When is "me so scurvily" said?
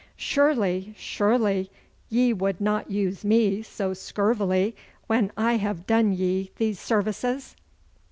3.23-4.75